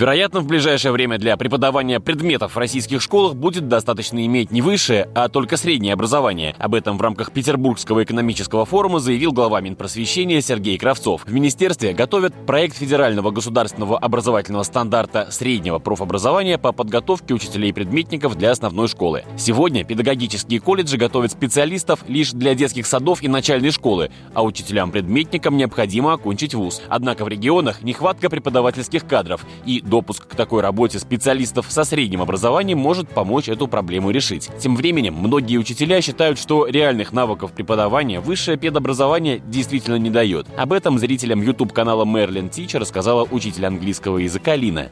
Вероятно, 0.00 0.40
в 0.40 0.46
ближайшее 0.46 0.92
время 0.92 1.18
для 1.18 1.36
преподавания 1.36 2.00
предметов 2.00 2.54
в 2.54 2.58
российских 2.58 3.02
школах 3.02 3.34
будет 3.34 3.68
достаточно 3.68 4.24
иметь 4.24 4.50
не 4.50 4.62
высшее, 4.62 5.10
а 5.14 5.28
только 5.28 5.58
среднее 5.58 5.92
образование. 5.92 6.54
Об 6.58 6.74
этом 6.74 6.96
в 6.96 7.02
рамках 7.02 7.32
Петербургского 7.32 8.02
экономического 8.02 8.64
форума 8.64 8.98
заявил 8.98 9.32
глава 9.32 9.60
Минпросвещения 9.60 10.40
Сергей 10.40 10.78
Кравцов. 10.78 11.24
В 11.26 11.32
министерстве 11.34 11.92
готовят 11.92 12.32
проект 12.46 12.78
федерального 12.78 13.30
государственного 13.30 13.98
образовательного 13.98 14.62
стандарта 14.62 15.28
среднего 15.30 15.78
профобразования 15.80 16.56
по 16.56 16.72
подготовке 16.72 17.34
учителей-предметников 17.34 18.38
для 18.38 18.52
основной 18.52 18.88
школы. 18.88 19.24
Сегодня 19.36 19.84
педагогические 19.84 20.60
колледжи 20.60 20.96
готовят 20.96 21.32
специалистов 21.32 22.04
лишь 22.08 22.30
для 22.30 22.54
детских 22.54 22.86
садов 22.86 23.22
и 23.22 23.28
начальной 23.28 23.70
школы, 23.70 24.10
а 24.32 24.44
учителям-предметникам 24.44 25.58
необходимо 25.58 26.14
окончить 26.14 26.54
вуз. 26.54 26.80
Однако 26.88 27.26
в 27.26 27.28
регионах 27.28 27.82
нехватка 27.82 28.30
преподавательских 28.30 29.06
кадров 29.06 29.44
и 29.66 29.82
допуск 29.90 30.26
к 30.26 30.34
такой 30.34 30.62
работе 30.62 30.98
специалистов 30.98 31.66
со 31.68 31.84
средним 31.84 32.22
образованием 32.22 32.78
может 32.78 33.10
помочь 33.10 33.50
эту 33.50 33.68
проблему 33.68 34.10
решить. 34.10 34.48
Тем 34.58 34.76
временем, 34.76 35.14
многие 35.14 35.58
учителя 35.58 36.00
считают, 36.00 36.38
что 36.38 36.66
реальных 36.66 37.12
навыков 37.12 37.52
преподавания 37.52 38.20
высшее 38.20 38.56
педобразование 38.56 39.42
действительно 39.44 39.96
не 39.96 40.08
дает. 40.08 40.46
Об 40.56 40.72
этом 40.72 40.98
зрителям 40.98 41.42
YouTube-канала 41.42 42.06
Мерлин 42.06 42.48
Тичер 42.48 42.80
рассказала 42.80 43.28
учитель 43.30 43.66
английского 43.66 44.16
языка 44.18 44.56
Лина. 44.56 44.90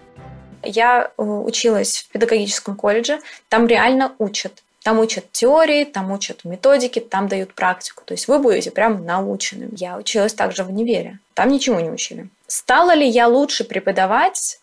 Я 0.63 1.13
э, 1.17 1.23
училась 1.23 2.09
в 2.09 2.13
педагогическом 2.13 2.75
колледже, 2.75 3.21
там 3.49 3.67
реально 3.67 4.13
учат. 4.19 4.65
Там 4.83 5.01
учат 5.01 5.31
теории, 5.33 5.85
там 5.85 6.11
учат 6.11 6.45
методики, 6.45 6.99
там 6.99 7.29
дают 7.29 7.53
практику. 7.55 8.03
То 8.05 8.15
есть 8.15 8.27
вы 8.27 8.39
будете 8.39 8.71
прям 8.71 9.05
наученным. 9.05 9.71
Я 9.77 9.97
училась 9.97 10.35
также 10.35 10.65
в 10.65 10.71
универе. 10.71 11.19
Там 11.35 11.51
ничего 11.51 11.81
не 11.81 11.91
учили. 11.91 12.29
Стала 12.47 12.95
ли 12.95 13.07
я 13.07 13.29
лучше 13.29 13.65
преподавать? 13.65 14.61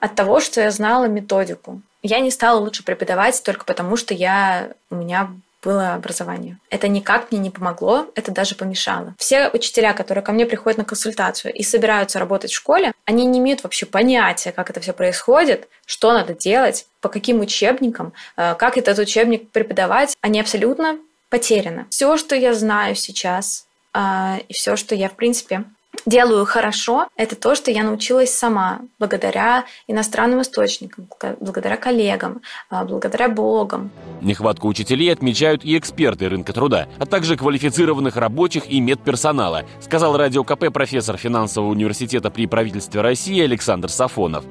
От 0.00 0.14
того, 0.14 0.40
что 0.40 0.60
я 0.60 0.70
знала 0.70 1.06
методику. 1.06 1.80
Я 2.02 2.20
не 2.20 2.30
стала 2.30 2.60
лучше 2.60 2.84
преподавать 2.84 3.42
только 3.42 3.64
потому, 3.64 3.96
что 3.96 4.14
я, 4.14 4.70
у 4.90 4.96
меня 4.96 5.30
было 5.62 5.94
образование. 5.94 6.58
Это 6.70 6.86
никак 6.86 7.30
мне 7.32 7.40
не 7.40 7.50
помогло, 7.50 8.06
это 8.14 8.30
даже 8.30 8.54
помешало. 8.54 9.14
Все 9.18 9.48
учителя, 9.48 9.92
которые 9.92 10.22
ко 10.22 10.32
мне 10.32 10.46
приходят 10.46 10.78
на 10.78 10.84
консультацию 10.84 11.52
и 11.52 11.62
собираются 11.62 12.18
работать 12.18 12.52
в 12.52 12.54
школе, 12.54 12.92
они 13.04 13.24
не 13.24 13.40
имеют 13.40 13.64
вообще 13.64 13.86
понятия, 13.86 14.52
как 14.52 14.70
это 14.70 14.80
все 14.80 14.92
происходит, 14.92 15.68
что 15.84 16.12
надо 16.12 16.34
делать, 16.34 16.86
по 17.00 17.08
каким 17.08 17.40
учебникам, 17.40 18.12
э, 18.36 18.54
как 18.54 18.78
этот 18.78 18.98
учебник 18.98 19.50
преподавать. 19.50 20.16
Они 20.20 20.40
абсолютно 20.40 20.98
потеряны. 21.28 21.86
Все, 21.90 22.16
что 22.16 22.36
я 22.36 22.54
знаю 22.54 22.94
сейчас, 22.94 23.66
э, 23.94 24.38
и 24.46 24.52
все, 24.52 24.76
что 24.76 24.94
я, 24.94 25.08
в 25.08 25.14
принципе, 25.14 25.64
делаю 26.06 26.44
хорошо, 26.44 27.08
это 27.16 27.36
то, 27.36 27.54
что 27.54 27.70
я 27.70 27.82
научилась 27.82 28.32
сама, 28.32 28.80
благодаря 28.98 29.64
иностранным 29.86 30.42
источникам, 30.42 31.08
благодаря 31.40 31.76
коллегам, 31.76 32.40
а, 32.70 32.84
благодаря 32.84 33.28
блогам. 33.28 33.90
Нехватку 34.20 34.68
учителей 34.68 35.12
отмечают 35.12 35.64
и 35.64 35.76
эксперты 35.78 36.28
рынка 36.28 36.52
труда, 36.52 36.88
а 36.98 37.06
также 37.06 37.36
квалифицированных 37.36 38.16
рабочих 38.16 38.70
и 38.70 38.80
медперсонала, 38.80 39.64
сказал 39.80 40.16
радио 40.16 40.44
КП 40.44 40.72
профессор 40.72 41.16
финансового 41.16 41.70
университета 41.70 42.30
при 42.30 42.46
правительстве 42.46 43.00
России 43.00 43.40
Александр 43.40 43.88
Сафонов. 43.88 44.44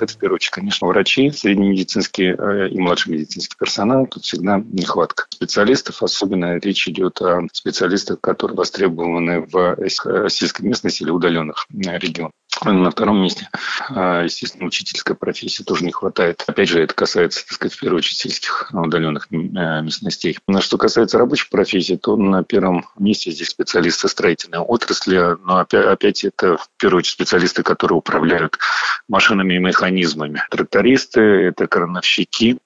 Это, 0.00 0.12
в 0.12 0.16
первую 0.16 0.36
очередь, 0.36 0.52
конечно, 0.52 0.86
врачи, 0.86 1.30
среднемедицинский 1.30 2.34
э, 2.34 2.68
и 2.68 2.78
младший 2.78 3.12
медицинский 3.12 3.56
персонал. 3.58 4.06
Тут 4.06 4.24
всегда 4.24 4.62
нехватка 4.72 5.26
специалистов. 5.30 6.02
Особенно 6.02 6.58
речь 6.58 6.86
идет 6.88 7.20
о 7.20 7.42
специалистах, 7.52 8.20
которые 8.20 8.56
востребованы 8.56 9.40
в 9.40 9.76
э, 9.78 9.88
сельской 10.28 10.66
местности 10.66 11.02
или 11.02 11.10
удаленных 11.10 11.66
э, 11.72 11.98
регионах. 11.98 12.32
На 12.64 12.90
втором 12.90 13.22
месте, 13.22 13.48
а, 13.90 14.24
естественно, 14.24 14.66
учительская 14.66 15.16
профессия 15.16 15.62
тоже 15.62 15.84
не 15.84 15.92
хватает. 15.92 16.42
Опять 16.46 16.68
же, 16.68 16.82
это 16.82 16.92
касается, 16.92 17.44
так 17.44 17.52
сказать, 17.52 17.74
в 17.74 17.80
первую 17.80 17.98
очередь 17.98 18.18
сельских 18.18 18.70
удаленных 18.72 19.30
местностей. 19.30 20.38
На 20.48 20.60
что 20.60 20.76
касается 20.76 21.18
рабочих 21.18 21.50
профессий, 21.50 21.96
то 21.96 22.16
на 22.16 22.42
первом 22.42 22.86
месте 22.98 23.30
здесь 23.30 23.50
специалисты 23.50 24.08
строительной 24.08 24.58
отрасли, 24.58 25.36
но 25.44 25.58
опять, 25.58 25.86
опять 25.86 26.24
это 26.24 26.56
в 26.56 26.68
первую 26.78 26.98
очередь 27.00 27.12
специалисты, 27.12 27.62
которые 27.62 27.98
управляют 27.98 28.58
машинами 29.08 29.54
и 29.54 29.58
механизмами. 29.58 30.42
Трактористы, 30.50 31.20
это 31.20 31.68
крановщики, 31.68 32.58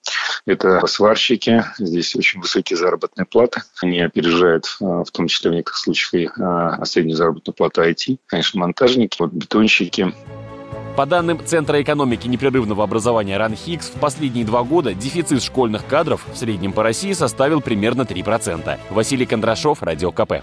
это 0.46 0.86
сварщики. 0.86 1.64
Здесь 1.78 2.14
очень 2.16 2.40
высокие 2.40 2.76
заработные 2.76 3.26
платы. 3.26 3.62
Они 3.80 4.00
опережают, 4.00 4.66
а, 4.80 5.04
в 5.04 5.10
том 5.10 5.28
числе 5.28 5.50
в 5.50 5.54
некоторых 5.54 5.78
случаях, 5.78 6.38
и 6.38 6.42
а, 6.42 6.84
среднюю 6.84 7.16
заработную 7.16 7.54
плату 7.54 7.82
IT. 7.82 8.18
Конечно, 8.26 8.60
монтажники, 8.60 9.16
вот 9.18 9.32
бетонщики. 9.32 10.12
По 10.96 11.06
данным 11.06 11.40
Центра 11.44 11.80
экономики 11.80 12.28
непрерывного 12.28 12.84
образования 12.84 13.38
РАНХИКС, 13.38 13.92
в 13.94 14.00
последние 14.00 14.44
два 14.44 14.62
года 14.62 14.92
дефицит 14.92 15.42
школьных 15.42 15.86
кадров 15.86 16.26
в 16.30 16.36
среднем 16.36 16.72
по 16.72 16.82
России 16.82 17.12
составил 17.14 17.62
примерно 17.62 18.02
3%. 18.02 18.78
Василий 18.90 19.24
Кондрашов, 19.24 19.82
Радио 19.82 20.12
КП. 20.12 20.42